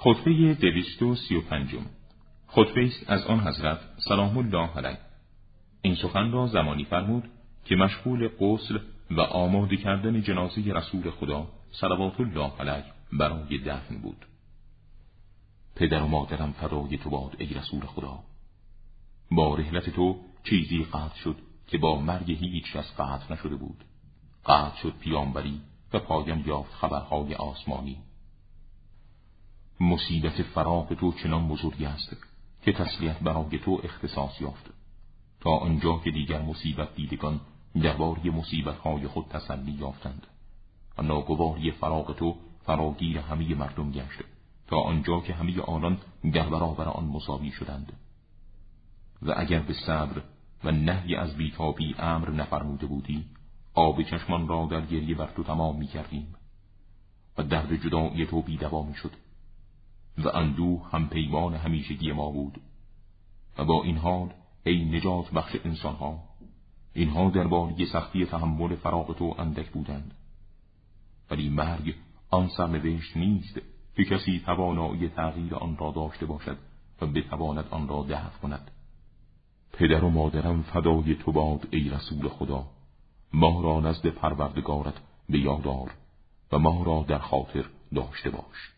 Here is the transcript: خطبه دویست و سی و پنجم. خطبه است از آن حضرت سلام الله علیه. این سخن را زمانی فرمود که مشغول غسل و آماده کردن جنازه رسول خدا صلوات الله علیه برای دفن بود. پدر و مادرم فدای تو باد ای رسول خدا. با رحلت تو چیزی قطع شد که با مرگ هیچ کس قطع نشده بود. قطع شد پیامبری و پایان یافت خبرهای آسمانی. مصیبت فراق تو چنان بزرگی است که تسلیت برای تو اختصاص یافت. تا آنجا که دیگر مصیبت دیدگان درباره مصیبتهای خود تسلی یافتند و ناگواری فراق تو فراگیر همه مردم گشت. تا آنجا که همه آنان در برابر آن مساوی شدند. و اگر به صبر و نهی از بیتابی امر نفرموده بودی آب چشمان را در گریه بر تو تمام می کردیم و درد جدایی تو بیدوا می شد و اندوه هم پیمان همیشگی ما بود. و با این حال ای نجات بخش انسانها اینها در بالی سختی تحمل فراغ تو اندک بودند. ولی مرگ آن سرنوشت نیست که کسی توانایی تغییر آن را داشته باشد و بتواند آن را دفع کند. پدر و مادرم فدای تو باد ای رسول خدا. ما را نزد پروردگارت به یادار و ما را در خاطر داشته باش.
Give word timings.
خطبه 0.00 0.54
دویست 0.54 1.02
و 1.02 1.14
سی 1.14 1.34
و 1.34 1.40
پنجم. 1.40 1.86
خطبه 2.46 2.84
است 2.84 3.10
از 3.10 3.26
آن 3.26 3.40
حضرت 3.40 3.78
سلام 3.96 4.38
الله 4.38 4.68
علیه. 4.76 4.98
این 5.82 5.94
سخن 5.94 6.32
را 6.32 6.46
زمانی 6.46 6.84
فرمود 6.84 7.30
که 7.64 7.76
مشغول 7.76 8.28
غسل 8.28 8.78
و 9.10 9.20
آماده 9.20 9.76
کردن 9.76 10.22
جنازه 10.22 10.72
رسول 10.72 11.10
خدا 11.10 11.48
صلوات 11.70 12.20
الله 12.20 12.52
علیه 12.60 12.84
برای 13.12 13.58
دفن 13.58 13.98
بود. 13.98 14.26
پدر 15.76 16.02
و 16.02 16.06
مادرم 16.06 16.52
فدای 16.52 16.98
تو 16.98 17.10
باد 17.10 17.36
ای 17.38 17.54
رسول 17.54 17.80
خدا. 17.80 18.18
با 19.30 19.54
رحلت 19.54 19.90
تو 19.90 20.20
چیزی 20.44 20.84
قطع 20.84 21.16
شد 21.24 21.36
که 21.66 21.78
با 21.78 22.00
مرگ 22.00 22.30
هیچ 22.30 22.72
کس 22.72 22.94
قطع 22.98 23.32
نشده 23.32 23.56
بود. 23.56 23.84
قطع 24.46 24.76
شد 24.82 24.94
پیامبری 25.00 25.60
و 25.92 25.98
پایان 25.98 26.44
یافت 26.46 26.74
خبرهای 26.74 27.34
آسمانی. 27.34 27.96
مصیبت 29.80 30.42
فراق 30.42 30.94
تو 30.94 31.12
چنان 31.12 31.48
بزرگی 31.48 31.86
است 31.86 32.16
که 32.62 32.72
تسلیت 32.72 33.18
برای 33.18 33.58
تو 33.58 33.80
اختصاص 33.84 34.40
یافت. 34.40 34.70
تا 35.40 35.50
آنجا 35.50 36.00
که 36.04 36.10
دیگر 36.10 36.42
مصیبت 36.42 36.94
دیدگان 36.94 37.40
درباره 37.82 38.30
مصیبتهای 38.30 39.06
خود 39.06 39.28
تسلی 39.28 39.72
یافتند 39.72 40.26
و 40.98 41.02
ناگواری 41.02 41.70
فراق 41.70 42.12
تو 42.12 42.36
فراگیر 42.66 43.18
همه 43.18 43.54
مردم 43.54 43.92
گشت. 43.92 44.24
تا 44.66 44.80
آنجا 44.80 45.20
که 45.20 45.34
همه 45.34 45.60
آنان 45.60 45.98
در 46.32 46.48
برابر 46.48 46.84
آن 46.84 47.04
مساوی 47.04 47.50
شدند. 47.50 47.92
و 49.22 49.34
اگر 49.36 49.60
به 49.60 49.74
صبر 49.86 50.22
و 50.64 50.70
نهی 50.70 51.16
از 51.16 51.36
بیتابی 51.36 51.94
امر 51.98 52.30
نفرموده 52.30 52.86
بودی 52.86 53.24
آب 53.74 54.02
چشمان 54.02 54.48
را 54.48 54.68
در 54.70 54.80
گریه 54.80 55.14
بر 55.14 55.26
تو 55.36 55.42
تمام 55.42 55.76
می 55.76 55.86
کردیم 55.86 56.34
و 57.38 57.42
درد 57.42 57.76
جدایی 57.76 58.26
تو 58.26 58.42
بیدوا 58.42 58.82
می 58.82 58.94
شد 58.94 59.12
و 60.24 60.28
اندوه 60.28 60.90
هم 60.92 61.08
پیمان 61.08 61.54
همیشگی 61.54 62.12
ما 62.12 62.30
بود. 62.30 62.60
و 63.58 63.64
با 63.64 63.82
این 63.82 63.96
حال 63.96 64.32
ای 64.64 64.84
نجات 64.84 65.30
بخش 65.30 65.56
انسانها 65.64 66.18
اینها 66.94 67.30
در 67.30 67.46
بالی 67.46 67.86
سختی 67.86 68.26
تحمل 68.26 68.74
فراغ 68.74 69.16
تو 69.16 69.34
اندک 69.38 69.70
بودند. 69.70 70.14
ولی 71.30 71.48
مرگ 71.48 71.94
آن 72.30 72.48
سرنوشت 72.48 73.16
نیست 73.16 73.60
که 73.96 74.04
کسی 74.04 74.42
توانایی 74.46 75.08
تغییر 75.08 75.54
آن 75.54 75.76
را 75.76 75.90
داشته 75.90 76.26
باشد 76.26 76.58
و 77.00 77.06
بتواند 77.06 77.68
آن 77.70 77.88
را 77.88 78.06
دفع 78.08 78.38
کند. 78.42 78.70
پدر 79.72 80.04
و 80.04 80.10
مادرم 80.10 80.62
فدای 80.62 81.14
تو 81.14 81.32
باد 81.32 81.68
ای 81.70 81.88
رسول 81.88 82.28
خدا. 82.28 82.66
ما 83.32 83.60
را 83.60 83.80
نزد 83.80 84.06
پروردگارت 84.06 84.94
به 85.28 85.38
یادار 85.38 85.94
و 86.52 86.58
ما 86.58 86.82
را 86.82 87.04
در 87.08 87.18
خاطر 87.18 87.64
داشته 87.94 88.30
باش. 88.30 88.77